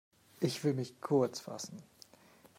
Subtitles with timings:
[0.39, 1.83] Ich will mich kurz fassen.